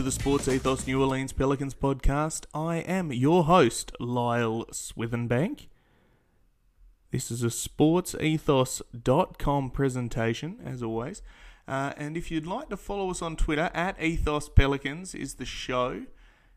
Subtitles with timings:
[0.00, 2.46] To the Sports Ethos New Orleans Pelicans podcast.
[2.54, 5.66] I am your host, Lyle Swithenbank.
[7.10, 11.20] This is a sportsethos.com presentation, as always.
[11.68, 15.44] Uh, and if you'd like to follow us on Twitter, at Ethos Pelicans is the
[15.44, 16.06] show.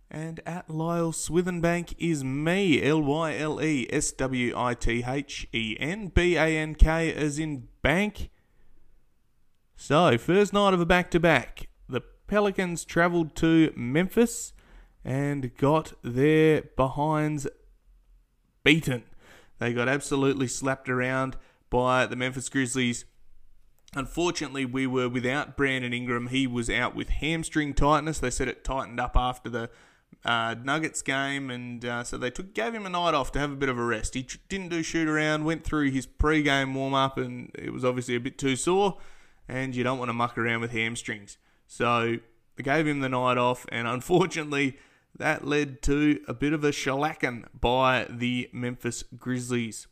[0.09, 5.49] And at Lyle Swithenbank is me, L Y L E S W I T H
[5.53, 8.29] E N B A N K, as in bank.
[9.75, 11.67] So, first night of a back to back.
[12.33, 14.53] Pelicans travelled to Memphis
[15.05, 17.45] and got their behinds
[18.63, 19.03] beaten.
[19.59, 21.37] They got absolutely slapped around
[21.69, 23.05] by the Memphis Grizzlies.
[23.95, 26.29] Unfortunately, we were without Brandon Ingram.
[26.29, 28.17] He was out with hamstring tightness.
[28.17, 29.69] They said it tightened up after the
[30.25, 33.51] uh, Nuggets game, and uh, so they took gave him a night off to have
[33.51, 34.15] a bit of a rest.
[34.15, 38.15] He didn't do shoot around, went through his pre-game warm up, and it was obviously
[38.15, 38.97] a bit too sore.
[39.47, 41.37] And you don't want to muck around with hamstrings,
[41.73, 42.17] so
[42.55, 44.77] they gave him the night off, and unfortunately,
[45.17, 49.87] that led to a bit of a shellacking by the Memphis Grizzlies.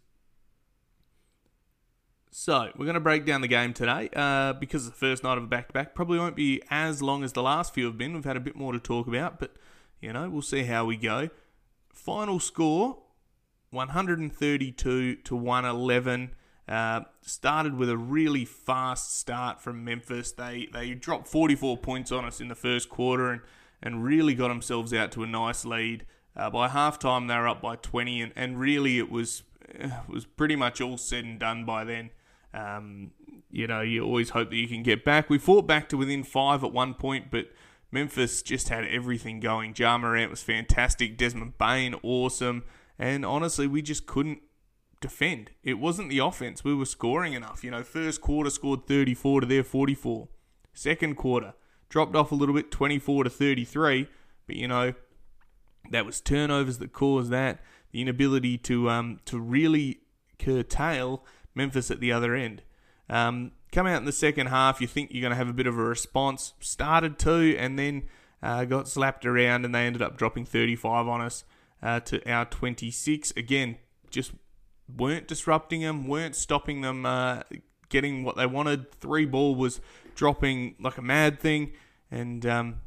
[2.30, 5.44] So, we're going to break down the game today uh, because the first night of
[5.44, 5.96] a back to back.
[5.96, 8.14] Probably won't be as long as the last few have been.
[8.14, 9.56] We've had a bit more to talk about, but
[10.00, 11.30] you know, we'll see how we go.
[11.92, 13.00] Final score
[13.72, 16.32] 132 to 111.
[16.72, 20.32] Uh, started with a really fast start from Memphis.
[20.32, 23.42] They they dropped 44 points on us in the first quarter and,
[23.84, 26.06] and really got themselves out to a nice lead.
[26.34, 30.24] Uh, by halftime, they were up by 20, and, and really it was it was
[30.26, 32.10] pretty much all said and done by then.
[32.54, 33.12] Um,
[33.50, 35.30] you know, you always hope that you can get back.
[35.30, 37.48] We fought back to within five at one point, but
[37.92, 39.74] Memphis just had everything going.
[39.78, 41.18] Ja Morant was fantastic.
[41.18, 42.64] Desmond Bane, awesome.
[42.98, 44.42] And honestly, we just couldn't
[45.02, 45.52] defend.
[45.64, 46.64] It wasn't the offense.
[46.64, 47.64] We were scoring enough.
[47.64, 50.30] You know, first quarter scored 34 to their 44.
[50.74, 51.54] Second quarter
[51.90, 54.08] dropped off a little bit, 24 to 33.
[54.48, 54.94] But, you know,
[55.90, 57.60] that was turnovers that caused that.
[57.92, 60.00] The inability to um, to really
[60.40, 62.62] curtail Memphis at the other end.
[63.10, 65.68] Um, come out in the second half, you think you're going to have a bit
[65.68, 66.54] of a response.
[66.62, 68.04] Started to, and then
[68.42, 71.44] uh, got slapped around, and they ended up dropping 35 on us
[71.84, 73.32] uh, to our 26.
[73.36, 73.78] Again,
[74.10, 74.32] just
[74.98, 77.42] weren't disrupting them, weren't stopping them uh,
[77.90, 78.92] getting what they wanted.
[78.92, 79.82] Three ball was
[80.16, 81.72] dropping like a mad thing,
[82.10, 82.82] and um,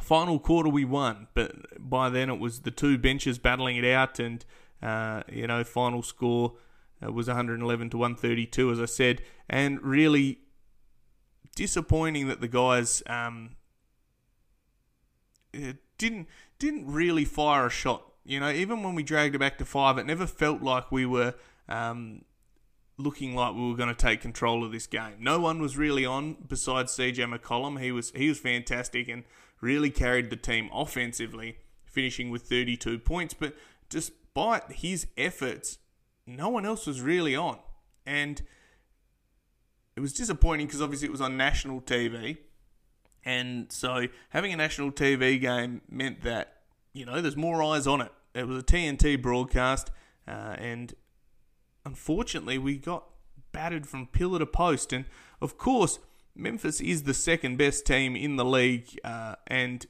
[0.00, 4.18] final quarter we won, but by then it was the two benches battling it out,
[4.18, 4.44] and
[4.82, 6.54] uh, you know, final score
[7.04, 10.40] uh, was 111 to 132, as I said, and really
[11.56, 13.56] disappointing that the guys um,
[15.98, 16.28] didn't
[16.58, 18.13] didn't really fire a shot.
[18.24, 21.04] You know, even when we dragged it back to five, it never felt like we
[21.04, 21.34] were
[21.68, 22.22] um,
[22.96, 25.16] looking like we were going to take control of this game.
[25.20, 27.80] No one was really on besides CJ McCollum.
[27.80, 29.24] He was he was fantastic and
[29.60, 33.34] really carried the team offensively, finishing with 32 points.
[33.34, 33.54] But
[33.88, 35.78] despite his efforts,
[36.26, 37.58] no one else was really on,
[38.06, 38.40] and
[39.96, 42.38] it was disappointing because obviously it was on national TV,
[43.24, 46.53] and so having a national TV game meant that
[46.94, 48.12] you know there's more eyes on it.
[48.34, 49.90] It was a TNT broadcast,
[50.26, 50.94] uh, and
[51.84, 53.04] unfortunately we got
[53.52, 55.04] battered from pillar to post, and
[55.42, 55.98] of course
[56.34, 59.86] Memphis is the second best team in the league, uh, and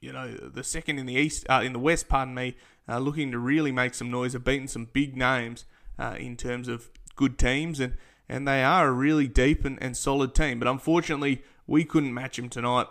[0.00, 2.08] you know the second in the east, uh, in the west.
[2.08, 2.56] Pardon me,
[2.88, 4.32] uh, looking to really make some noise.
[4.32, 5.66] Have beaten some big names
[5.98, 7.94] uh, in terms of good teams, and
[8.28, 10.58] and they are a really deep and, and solid team.
[10.58, 12.86] But unfortunately, we couldn't match them tonight,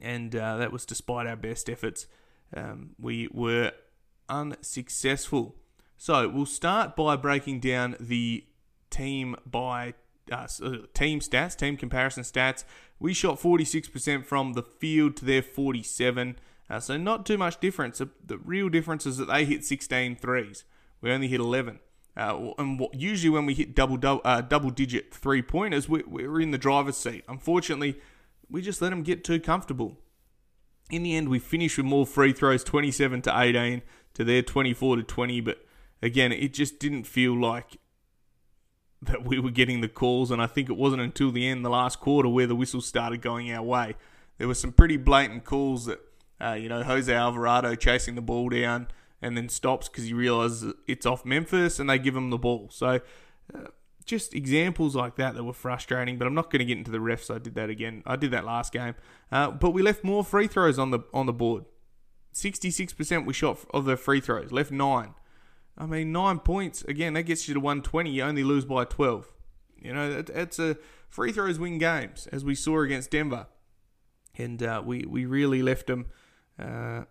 [0.00, 2.06] and uh, that was despite our best efforts.
[2.54, 3.72] Um, we were
[4.28, 5.56] unsuccessful.
[5.96, 8.44] So we'll start by breaking down the
[8.90, 9.94] team by
[10.30, 10.46] uh,
[10.94, 12.64] team stats, team comparison stats.
[12.98, 16.36] We shot 46% from the field to their 47.
[16.68, 17.98] Uh, so not too much difference.
[17.98, 20.64] The, real difference is that they hit 16 threes.
[21.00, 21.80] We only hit 11.
[22.16, 26.40] Uh, and usually when we hit double double, uh, double digit three pointers, we, we're
[26.40, 27.24] in the driver's seat.
[27.28, 27.96] Unfortunately,
[28.50, 29.98] we just let them get too comfortable.
[30.90, 33.82] In the end, we finished with more free throws, 27 to 18
[34.14, 35.40] to their 24 to 20.
[35.40, 35.64] But
[36.02, 37.76] again, it just didn't feel like
[39.02, 40.30] that we were getting the calls.
[40.30, 43.22] And I think it wasn't until the end, the last quarter, where the whistles started
[43.22, 43.94] going our way.
[44.38, 46.00] There were some pretty blatant calls that,
[46.40, 48.88] uh, you know, Jose Alvarado chasing the ball down
[49.22, 52.68] and then stops because he realizes it's off Memphis and they give him the ball.
[52.72, 53.00] So
[53.54, 53.58] uh,
[54.10, 56.18] just examples like that that were frustrating.
[56.18, 57.34] But I'm not going to get into the refs.
[57.34, 58.02] I did that again.
[58.04, 58.94] I did that last game.
[59.32, 61.64] Uh, but we left more free throws on the on the board.
[62.34, 64.52] 66% we shot of the free throws.
[64.52, 65.14] Left nine.
[65.78, 67.14] I mean, nine points again.
[67.14, 68.10] That gets you to 120.
[68.10, 69.32] You only lose by 12.
[69.80, 70.76] You know, it's a
[71.08, 73.46] free throws win games, as we saw against Denver,
[74.36, 76.06] and uh, we we really left them.
[76.58, 77.04] Uh,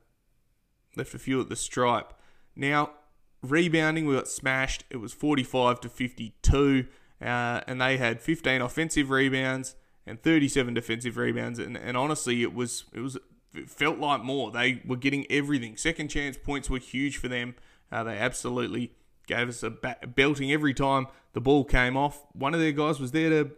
[0.96, 2.13] left a few at the stripe.
[2.56, 2.92] Now,
[3.41, 4.83] rebounding, we got smashed.
[4.89, 6.86] It was 45 to 52,
[7.21, 7.25] uh,
[7.68, 9.75] and they had 15 offensive rebounds
[10.06, 11.59] and 37 defensive rebounds.
[11.59, 13.18] And, and honestly, it was it was
[13.53, 14.51] it felt like more.
[14.51, 15.77] They were getting everything.
[15.77, 17.56] Second chance points were huge for them.
[17.91, 18.94] Uh, they absolutely
[19.27, 22.25] gave us a belting every time the ball came off.
[22.33, 23.51] One of their guys was there to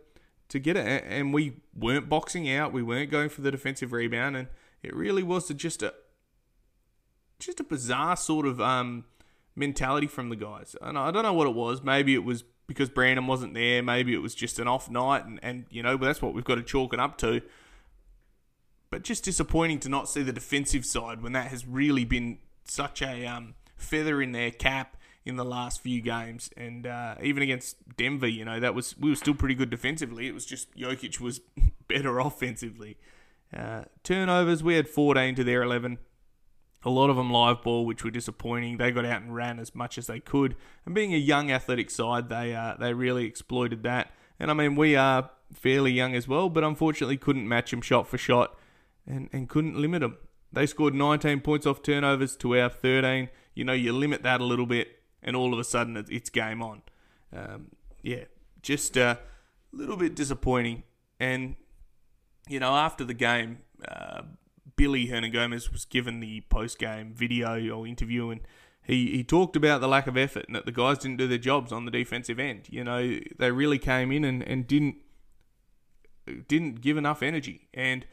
[0.50, 2.74] to get it, and we weren't boxing out.
[2.74, 4.48] We weren't going for the defensive rebound, and
[4.83, 5.94] it really was just a
[7.39, 9.06] just a bizarre sort of um,
[9.56, 10.75] mentality from the guys.
[10.81, 11.81] And I don't know what it was.
[11.81, 13.83] Maybe it was because Brandon wasn't there.
[13.83, 16.44] Maybe it was just an off night, and, and you know, but that's what we've
[16.44, 17.42] got to chalk it up to.
[18.89, 23.01] But just disappointing to not see the defensive side when that has really been such
[23.01, 27.77] a um, feather in their cap in the last few games, and uh, even against
[27.95, 30.27] Denver, you know, that was we were still pretty good defensively.
[30.27, 31.42] It was just Jokic was
[31.88, 32.97] better offensively.
[33.56, 36.00] Uh, turnovers, we had 14 to their 11
[36.83, 38.78] a lot of them live ball, which were disappointing.
[38.78, 40.56] They got out and ran as much as they could,
[40.86, 44.12] and being a young athletic side, they uh, they really exploited that.
[44.39, 48.07] And I mean, we are fairly young as well, but unfortunately couldn't match them shot
[48.07, 48.57] for shot,
[49.06, 50.18] and and couldn't limit them.
[50.54, 53.30] They scored 19 points off turnovers to our 13.
[53.54, 56.62] You know, you limit that a little bit, and all of a sudden it's game
[56.62, 56.81] on.
[57.33, 57.68] Um,
[58.01, 58.25] yeah,
[58.62, 59.19] just a
[59.72, 60.83] little bit disappointing.
[61.19, 61.56] And
[62.50, 64.24] you know, after the game, uh,
[64.81, 68.42] Billy Hernangomez was given the post game video or interview, and
[68.81, 71.38] he, he talked about the lack of effort and that the guys didn't do their
[71.38, 72.66] jobs on the defensive end.
[72.68, 74.95] You know, they really came in and, and didn't
[76.48, 77.68] didn't give enough energy.
[77.75, 78.07] And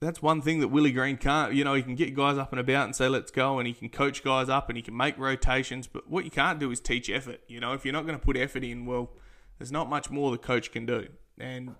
[0.00, 1.54] that's one thing that Willie Green can't.
[1.54, 3.72] You know, he can get guys up and about and say, let's go, and he
[3.72, 5.86] can coach guys up and he can make rotations.
[5.86, 7.42] But what you can't do is teach effort.
[7.46, 9.12] You know, if you're not going to put effort in, well,
[9.60, 11.06] there's not much more the coach can do.
[11.38, 11.76] And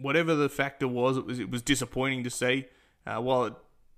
[0.00, 2.68] whatever the factor was, it was it was disappointing to see.
[3.06, 3.50] Uh,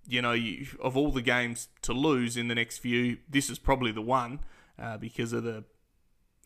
[0.09, 3.59] you know, you, of all the games to lose in the next few, this is
[3.59, 4.41] probably the one
[4.79, 5.65] uh, because of the,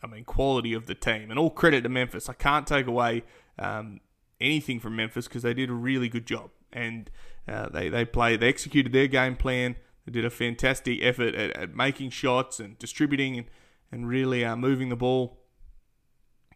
[0.02, 1.30] I mean, quality of the team.
[1.30, 2.28] And all credit to Memphis.
[2.28, 3.22] I can't take away
[3.58, 4.00] um,
[4.40, 7.10] anything from Memphis because they did a really good job and
[7.48, 9.76] uh, they they played, they executed their game plan.
[10.06, 13.46] They did a fantastic effort at, at making shots and distributing and
[13.92, 15.38] and really uh, moving the ball.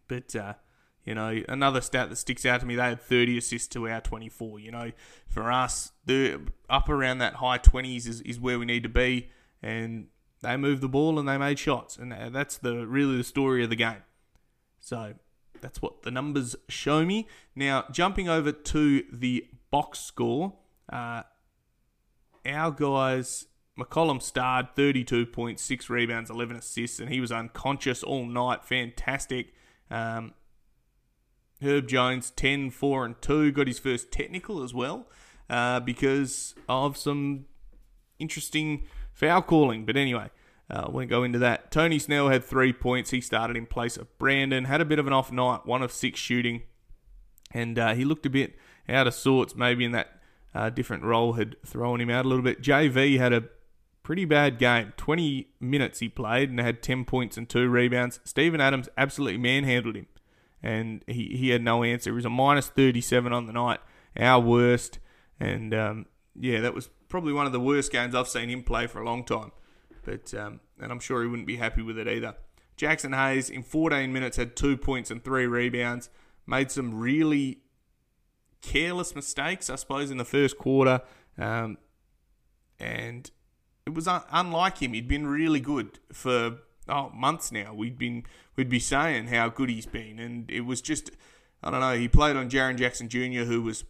[0.07, 0.55] But uh,
[1.05, 4.01] you know, another stat that sticks out to me, they had 30 assists to our
[4.01, 4.59] 24.
[4.59, 4.93] You know,
[5.29, 9.29] for us, the up around that high 20s is, is where we need to be.
[9.63, 10.09] And
[10.41, 11.97] they moved the ball and they made shots.
[11.97, 14.03] And that's the really the story of the game.
[14.81, 15.15] So
[15.61, 17.29] that's what the numbers show me.
[17.55, 20.55] Now, jumping over to the box score,
[20.91, 21.23] uh,
[22.47, 23.47] our guys,
[23.79, 28.65] McCollum starred 32 points, 6 rebounds, 11 assists, and he was unconscious all night.
[28.65, 29.53] Fantastic.
[29.91, 30.35] Um,
[31.63, 35.07] Herb Jones, 10, 4, and 2, got his first technical as well
[35.49, 37.47] uh, because of some
[38.19, 39.85] interesting foul calling.
[39.87, 40.31] But anyway,
[40.71, 41.71] uh, won't go into that.
[41.71, 43.11] Tony Snell had three points.
[43.11, 44.65] He started in place of Brandon.
[44.65, 46.63] Had a bit of an off night, one of six shooting,
[47.53, 48.57] and uh, he looked a bit
[48.89, 49.55] out of sorts.
[49.55, 50.21] Maybe in that
[50.55, 52.63] uh, different role had thrown him out a little bit.
[52.63, 53.45] JV had a
[54.03, 54.93] pretty bad game.
[54.97, 58.21] 20 minutes he played and had 10 points and two rebounds.
[58.25, 60.07] Steven Adams absolutely manhandled him
[60.65, 62.11] and he, he had no answer.
[62.11, 63.81] It was a minus 37 on the night,
[64.19, 64.99] our worst.
[65.39, 68.87] And um, yeah, that was probably one of the worst games I've seen him play
[68.87, 69.53] for a long time.
[70.05, 72.35] But um, and I'm sure he wouldn't be happy with it either.
[72.79, 76.09] Jaxson Hayes in 14 minutes had two points and three rebounds.
[76.47, 77.59] Made some really
[78.63, 81.03] careless mistakes, I suppose, in the first quarter.
[81.37, 81.77] Um,
[82.81, 83.31] and
[83.87, 84.95] it was un- unlike him.
[84.95, 87.75] He'd been really good for oh months now.
[87.75, 88.25] We'd been
[88.57, 91.11] we'd be saying how good he's been, and it was just
[91.63, 91.95] I don't know.
[91.95, 93.85] He played on Jaren Jackson Jr., who was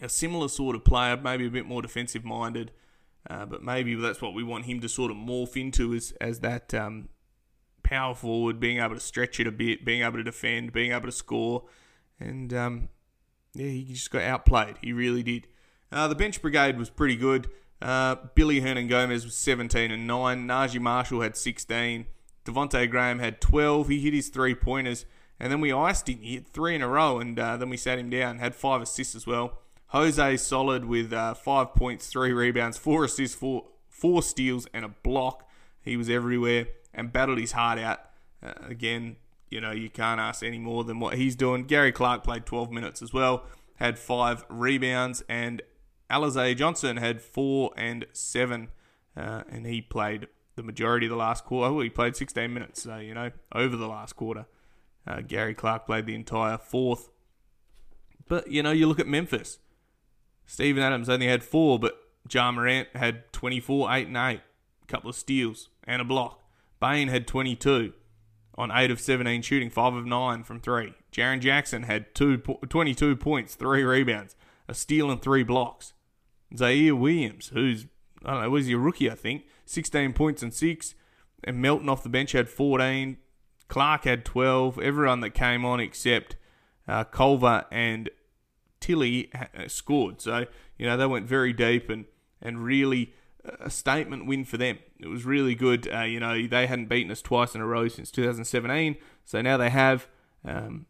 [0.00, 2.72] a similar sort of player, maybe a bit more defensive minded,
[3.28, 6.40] uh, but maybe that's what we want him to sort of morph into as as
[6.40, 7.08] that um,
[7.82, 11.06] power forward, being able to stretch it a bit, being able to defend, being able
[11.06, 11.64] to score,
[12.18, 12.88] and um,
[13.54, 14.76] yeah, he just got outplayed.
[14.82, 15.46] He really did.
[15.90, 17.48] Uh, the bench brigade was pretty good.
[17.80, 20.46] Uh, Billy Hernangomez was 17 and 9.
[20.46, 22.06] Naji Marshall had 16.
[22.44, 23.88] Devonte Graham had 12.
[23.88, 25.04] He hit his three pointers.
[25.40, 26.18] And then we iced him.
[26.20, 27.18] He hit three in a row.
[27.18, 28.38] And uh, then we sat him down.
[28.38, 29.58] Had five assists as well.
[29.88, 34.88] Jose solid with uh, five points, three rebounds, four assists, four, four steals, and a
[34.88, 35.48] block.
[35.80, 38.00] He was everywhere and battled his heart out.
[38.42, 39.16] Uh, again,
[39.48, 41.64] you know, you can't ask any more than what he's doing.
[41.64, 43.44] Gary Clark played 12 minutes as well,
[43.76, 45.62] had five rebounds, and
[46.10, 48.68] Alize Johnson had four and seven,
[49.16, 51.72] uh, and he played the majority of the last quarter.
[51.72, 54.46] Well, he played 16 minutes, so, you know, over the last quarter.
[55.06, 57.10] Uh, Gary Clark played the entire fourth.
[58.26, 59.58] But, you know, you look at Memphis.
[60.46, 61.98] Steven Adams only had four, but
[62.30, 64.40] Ja Morant had 24, 8 and 8.
[64.82, 66.42] A couple of steals and a block.
[66.80, 67.92] Bane had 22
[68.56, 70.94] on 8 of 17 shooting, 5 of 9 from 3.
[71.12, 74.36] Jaren Jackson had two, 22 points, 3 rebounds,
[74.66, 75.92] a steal and 3 blocks.
[76.54, 77.86] Ziaire Williams, who's,
[78.24, 80.94] I don't know, was a rookie, I think, 16 points and 6.
[81.44, 83.16] And Melton off the bench had 14.
[83.68, 84.78] Clarke had 12.
[84.78, 86.36] Everyone that came on except
[86.86, 88.10] uh, Culver and
[88.80, 90.20] Tillie uh, scored.
[90.20, 90.46] So,
[90.78, 92.06] you know, they went very deep and,
[92.40, 93.12] and really
[93.60, 94.78] a statement win for them.
[94.98, 95.88] It was really good.
[95.92, 99.56] Uh, you know, they hadn't beaten us twice in a row since 2017, so now
[99.56, 100.08] they have.
[100.44, 100.86] Um,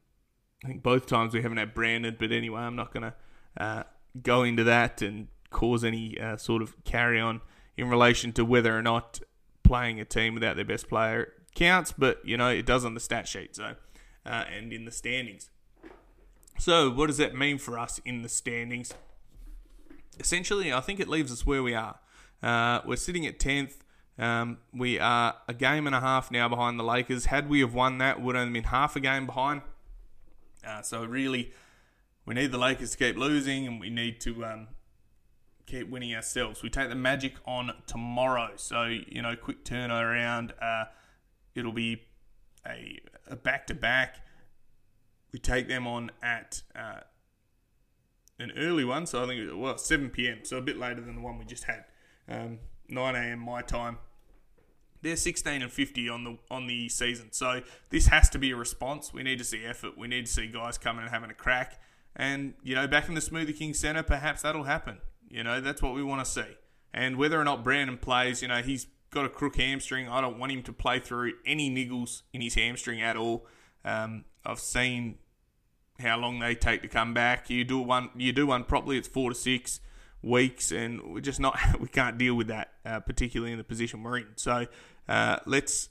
[0.65, 3.15] I think both times we haven't had Brandon, but anyway, I'm not going to
[3.63, 3.83] uh,
[4.23, 7.41] go into that and cause any uh, sort of carry on
[7.77, 9.21] in relation to whether or not
[9.63, 13.01] playing a team without their best player counts, but you know it does on the
[13.01, 13.75] stat sheet, so
[14.25, 15.51] uh, and in the standings.
[16.59, 18.93] So, what does that mean for us in the standings?
[20.19, 22.01] Essentially, I think it leaves us where we are.
[22.43, 23.77] Uh, we're sitting at 10th.
[24.19, 27.27] Um, we are a game and a half now behind the Lakers.
[27.27, 29.63] Had we have won that, would have been half a game behind.
[30.67, 31.53] Uh, so really,
[32.27, 34.69] we need the Lakers to keep losing, and we need to um,
[35.69, 36.63] keep winning ourselves.
[36.63, 40.51] We take the Magic on tomorrow, so you know, quick turnaround.
[40.61, 40.87] Uh,
[41.55, 42.03] it'll be
[42.67, 42.99] a,
[43.29, 44.17] a back-to-back.
[45.33, 47.01] We take them on at uh,
[48.39, 50.39] an early one, so I think well 7 p.m.
[50.43, 51.85] So a bit later than the one we just had
[52.29, 52.59] um,
[52.89, 53.39] 9 a.m.
[53.41, 53.99] my time.
[55.01, 58.57] They're 16 and 50 on the on the season, so this has to be a
[58.57, 59.13] response.
[59.13, 59.97] We need to see effort.
[59.97, 61.81] We need to see guys coming and having a crack.
[62.17, 64.99] And you know, back in the Smoothie King Centre, perhaps that'll happen.
[65.29, 66.57] You know, that's what we want to see.
[66.93, 70.09] And whether or not Brandon plays, you know, he's got a crook hamstring.
[70.09, 73.47] I don't want him to play through any niggles in his hamstring at all.
[73.85, 75.19] Um, I've seen
[76.01, 77.51] how long they take to come back.
[77.51, 79.81] You do one, you do one properly, it's four to six
[80.23, 84.03] weeks, and we're just not we can't deal with that, uh, particularly in the position
[84.03, 84.27] we're in.
[84.37, 84.67] So
[85.09, 85.91] uh, let's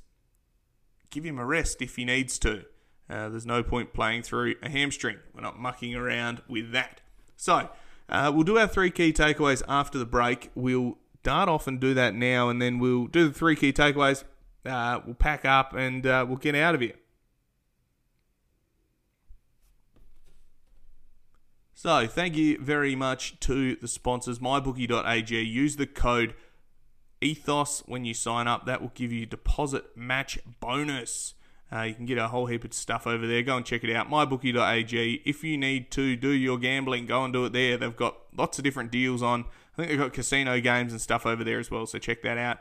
[1.09, 2.65] give him a rest if he needs to.
[3.09, 5.17] Uh, there's no point playing through a hamstring.
[5.33, 7.01] We're not mucking around with that.
[7.37, 7.69] So
[8.09, 10.51] uh, we'll do our three key takeaways after the break.
[10.55, 14.23] We'll dart off and do that now, and then we'll do the three key takeaways.
[14.65, 16.95] Uh, we'll pack up and uh, we'll get out of here.
[21.73, 25.39] So, thank you very much to the sponsors, mybookie.ag.
[25.39, 26.33] Use the code
[27.21, 28.65] ETHOS when you sign up.
[28.65, 31.35] That will give you deposit match bonus.
[31.71, 33.41] Uh, you can get a whole heap of stuff over there.
[33.43, 34.09] Go and check it out.
[34.09, 35.21] MyBookie.ag.
[35.25, 37.77] If you need to do your gambling, go and do it there.
[37.77, 39.45] They've got lots of different deals on.
[39.73, 42.37] I think they've got casino games and stuff over there as well, so check that
[42.37, 42.59] out.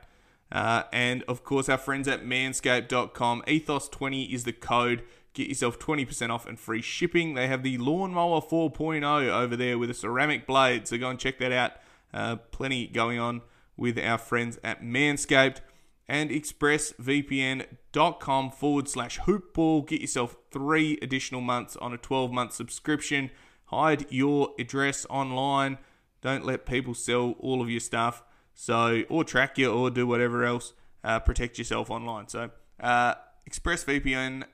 [0.51, 3.43] Uh, and of course, our friends at manscaped.com.
[3.47, 5.03] Ethos20 is the code.
[5.35, 7.35] Get yourself 20% off and free shipping.
[7.35, 11.39] They have the Lawnmower 4.0 over there with a ceramic blade, so go and check
[11.39, 11.73] that out.
[12.13, 13.43] Uh, plenty going on
[13.77, 15.61] with our friends at Manscaped
[16.09, 19.87] and expressvpn.com forward slash hoopball.
[19.87, 23.31] Get yourself three additional months on a 12 month subscription.
[23.67, 25.79] Hide your address online.
[26.23, 28.23] Don't let people sell all of your stuff.
[28.55, 30.73] So, or track you or do whatever else.
[31.05, 32.29] Uh, protect yourself online.
[32.29, 33.15] So, uh,
[33.49, 34.45] expressvpn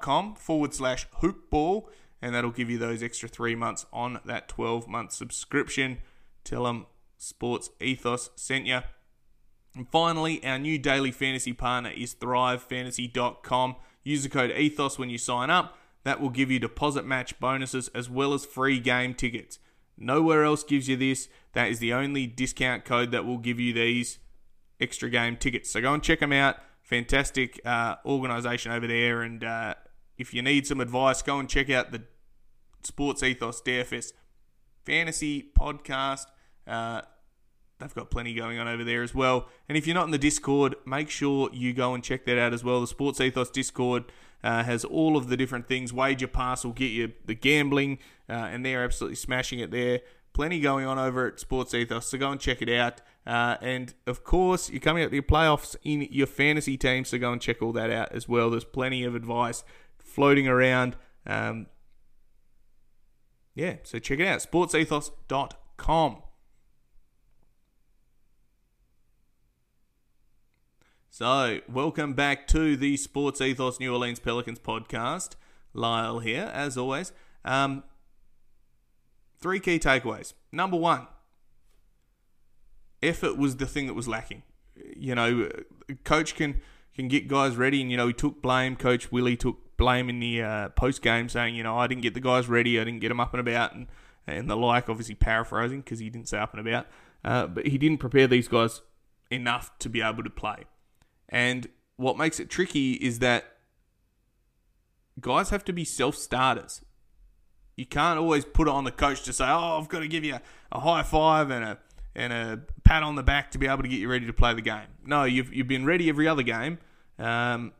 [0.00, 1.84] com forward slash hoopball,
[2.20, 5.98] and that'll give you those extra three months on that 12 month subscription.
[6.44, 6.86] Tell them
[7.16, 8.80] Sports Ethos sent you.
[9.74, 13.76] And finally, our new daily fantasy partner is thrivefantasy.com.
[14.02, 15.78] Use the code ETHOS when you sign up.
[16.02, 19.58] That will give you deposit match bonuses as well as free game tickets.
[19.96, 21.28] Nowhere else gives you this.
[21.52, 24.18] That is the only discount code that will give you these
[24.80, 25.70] extra game tickets.
[25.70, 26.56] So go and check them out
[26.90, 29.22] fantastic uh, organisation over there.
[29.22, 29.74] And uh,
[30.18, 32.02] if you need some advice, go and check out the
[32.82, 34.12] Sports Ethos DFS
[34.84, 36.26] fantasy podcast.
[36.66, 37.02] Uh,
[37.80, 39.48] they've got plenty going on over there as well.
[39.68, 42.52] And if you're not in the Discord, make sure you go and check that out
[42.52, 42.80] as well.
[42.80, 44.04] The Sports Ethos Discord
[44.44, 45.92] uh, has all of the different things.
[45.92, 50.00] Wager Pass will get you the gambling, uh, and they're absolutely smashing it there.
[50.32, 53.00] Plenty going on over at Sports Ethos, so go and check it out.
[53.26, 57.18] Uh, and of course, you're coming up to your playoffs in your fantasy team, so
[57.18, 58.50] go and check all that out as well.
[58.50, 59.64] There's plenty of advice
[59.98, 60.96] floating around.
[61.26, 61.66] Um,
[63.54, 66.22] yeah, so check it out sportsethos.com.
[71.12, 75.30] So, welcome back to the Sports Ethos New Orleans Pelicans podcast.
[75.74, 77.12] Lyle here, as always.
[77.44, 77.82] Um,
[79.40, 80.34] three key takeaways.
[80.52, 81.08] Number one,
[83.02, 84.44] effort was the thing that was lacking.
[84.96, 85.50] You know,
[86.04, 86.60] coach can
[86.94, 88.76] can get guys ready, and you know he took blame.
[88.76, 92.14] Coach Willie took blame in the uh, post game, saying, you know, I didn't get
[92.14, 93.88] the guys ready, I didn't get them up and about, and
[94.28, 94.88] and the like.
[94.88, 96.86] Obviously, paraphrasing because he didn't say up and about,
[97.24, 98.80] uh, but he didn't prepare these guys
[99.28, 100.66] enough to be able to play.
[101.30, 103.56] And what makes it tricky is that
[105.20, 106.82] guys have to be self starters.
[107.76, 110.24] You can't always put it on the coach to say, "Oh, I've got to give
[110.24, 110.38] you
[110.72, 111.78] a high five and a
[112.14, 114.52] and a pat on the back to be able to get you ready to play
[114.52, 116.78] the game." No, you've you've been ready every other game.
[117.18, 117.72] Um,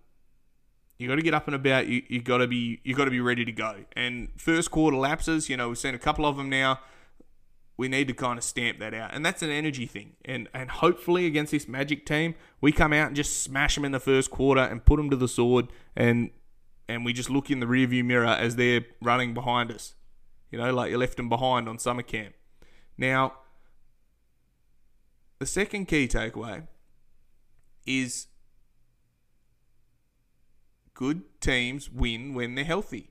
[0.97, 1.88] you got to get up and about.
[1.88, 3.85] You you got to be you got to be ready to go.
[3.95, 6.80] And first quarter lapses, you know, we've seen a couple of them now
[7.80, 9.08] we need to kind of stamp that out.
[9.14, 10.12] And that's an energy thing.
[10.26, 13.92] And and hopefully against this Magic team, we come out and just smash them in
[13.92, 16.28] the first quarter and put them to the sword and
[16.90, 19.94] and we just look in the rearview mirror as they're running behind us.
[20.50, 22.34] You know, like you left them behind on summer camp.
[22.99, 23.32] Now,
[25.38, 26.66] the second key takeaway
[27.87, 28.26] is
[30.92, 33.08] good teams win when they're healthy.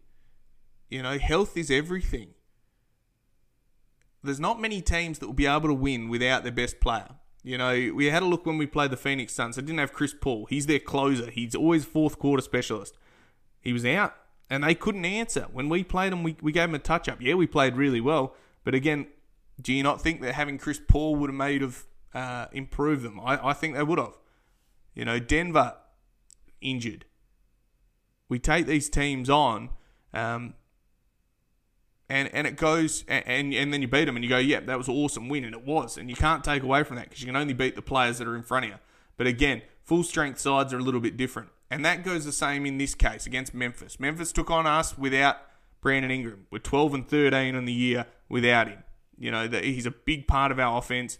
[0.89, 2.35] You know, health is everything
[4.23, 7.09] there's not many teams that will be able to win without their best player.
[7.43, 9.57] You know, we had a look when we played the Phoenix Suns.
[9.57, 10.45] I didn't have Chris Paul.
[10.49, 11.29] He's their closer.
[11.29, 12.97] He's always fourth quarter specialist.
[13.61, 14.13] He was out,
[14.49, 15.47] and they couldn't answer.
[15.51, 17.21] When we played them, we, we gave them a touch up.
[17.21, 18.35] Yeah, we played really well.
[18.63, 19.07] But again,
[19.61, 23.19] do you not think that having Chris Paul would have made of uh, improve them?
[23.21, 24.17] I, I think they would have.
[24.93, 25.75] You know, Denver
[26.59, 27.05] injured.
[28.27, 29.69] We take these teams on.
[30.13, 30.55] Um,
[32.09, 34.77] and and it goes and and then you beat them and you go, yeah, that
[34.77, 37.21] was an awesome win, and it was, and you can't take away from that because
[37.21, 38.77] you can only beat the players that are in front of you.
[39.17, 42.65] But again, full strength sides are a little bit different, and that goes the same
[42.65, 43.99] in this case against Memphis.
[43.99, 45.37] Memphis took on us without
[45.81, 46.47] Brandon Ingram.
[46.51, 48.83] We're 12 and 13 on the year without him.
[49.17, 51.17] You know, he's a big part of our offense.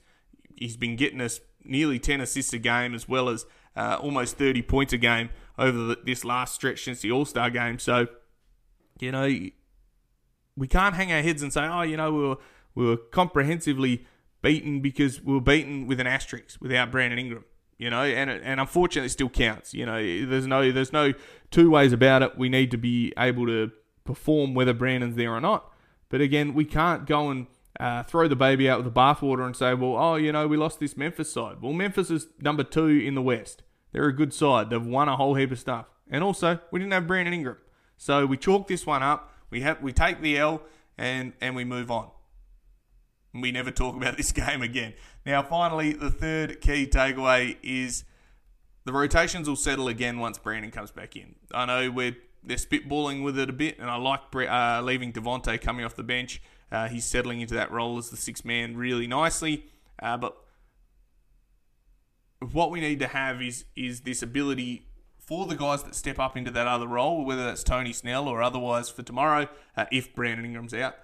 [0.56, 4.62] He's been getting us nearly 10 assists a game as well as uh, almost 30
[4.64, 7.80] points a game over the, this last stretch since the All Star game.
[7.80, 8.08] So,
[9.00, 9.30] you know,
[10.60, 12.38] we can't hang our heads and say, oh, you know, we were
[12.76, 14.06] we were comprehensively
[14.42, 17.46] beaten because we were beaten with an asterisk without Brandon Ingram.
[17.78, 19.74] You know, and and unfortunately, it still counts.
[19.74, 21.14] You know, there's no there's no
[21.50, 22.38] two ways about it.
[22.38, 23.72] We need to be able to
[24.04, 25.72] perform whether Brandon's there or not.
[26.10, 27.48] But again, we can't go and
[27.80, 30.58] uh, throw the baby out with the bathwater and say, well, oh, you know, we
[30.58, 31.62] lost this Memphis side.
[31.62, 33.64] Well, Memphis is number two in the West.
[33.92, 34.70] They're a good side.
[34.70, 35.86] They've won a whole heap of stuff.
[36.10, 37.58] And also, we didn't have Brandon Ingram.
[37.98, 39.32] So we chalk this one up.
[39.50, 40.62] We have we take the L
[40.98, 42.12] and and we move on.
[43.34, 44.94] We never talk about this game again.
[45.26, 48.04] Now, finally, the third key takeaway is
[48.86, 51.36] the rotations will settle again once Brandon comes back in.
[51.54, 55.60] I know we're they're spitballing with it a bit, and I like uh, leaving Devonte
[55.62, 56.42] coming off the bench.
[56.72, 59.66] Uh, he's settling into that role as the sixth man really nicely.
[60.02, 60.38] Uh, but
[62.52, 64.88] what we need to have is is this ability
[65.30, 68.42] for the guys that step up into that other role, whether that's Tony Snell or
[68.42, 70.96] otherwise for tomorrow, uh, if Brandon Ingram's out,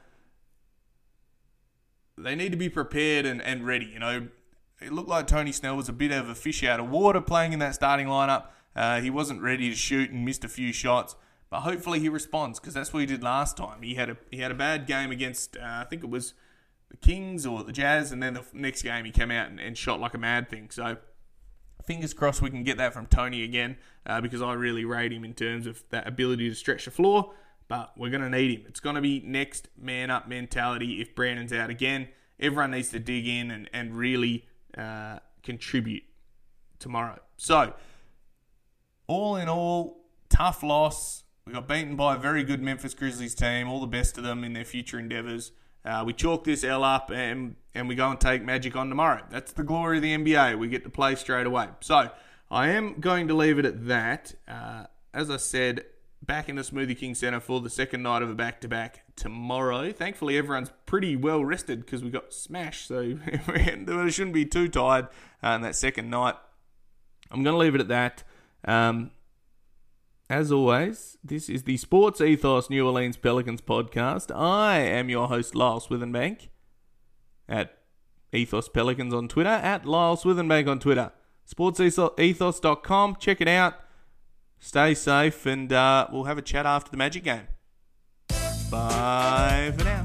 [2.17, 3.85] they need to be prepared and, and ready.
[3.85, 4.27] You know,
[4.81, 7.53] it looked like Tony Snell was a bit of a fish out of water playing
[7.53, 8.45] in that starting lineup.
[8.75, 11.15] Uh, he wasn't ready to shoot and missed a few shots,
[11.51, 13.83] but hopefully he responds because that's what he did last time.
[13.83, 16.33] He had a he had a bad game against uh, I think it was
[16.89, 19.77] the Kings or the Jazz, and then the next game he came out and, and
[19.77, 20.71] shot like a mad thing.
[20.71, 20.97] So
[21.86, 25.24] fingers crossed we can get that from Tony again uh, because I really rate him
[25.24, 27.34] in terms of that ability to stretch the floor.
[27.67, 28.65] But we're going to need him.
[28.67, 32.10] It's going to be next man up mentality if Brandon's out again.
[32.39, 34.45] Everyone needs to dig in and, and really
[34.78, 36.04] uh, contribute
[36.78, 37.19] tomorrow.
[37.38, 37.74] So,
[39.08, 41.24] all in all, tough loss.
[41.45, 43.67] We got beaten by a very good Memphis Grizzlies team.
[43.67, 45.52] All the best to them in their future endeavours.
[45.86, 49.21] Uh, we chalk this L up and and we go and take Magic on tomorrow.
[49.30, 50.58] That's the glory of the NBA.
[50.58, 51.67] We get to play straight away.
[51.82, 52.10] So
[52.50, 54.34] I am going to leave it at that.
[54.48, 55.86] Uh, as I said,
[56.21, 59.04] back in the Smoothie King Centre for the second night of a back to back
[59.15, 59.91] tomorrow.
[59.91, 63.02] Thankfully, everyone's pretty well rested because we got smashed, so
[63.48, 65.06] we shouldn't be too tired
[65.43, 66.36] uh, on that second night.
[67.30, 68.24] I'm going to leave it at that.
[68.63, 69.12] Um,
[70.29, 74.35] as always, this is the Sports Ethos New Orleans Pelicans podcast.
[74.35, 76.49] I am your host, Lyle Swithenbank,
[77.47, 77.77] at
[78.33, 81.11] Ethos Pelicans on Twitter, at Lyle Swithenbank on Twitter.
[81.47, 83.17] SportsEthos.com.
[83.19, 83.75] Check it out.
[84.59, 87.47] Stay safe, and uh, we'll have a chat after the Magic game.
[88.71, 90.05] Bye for now.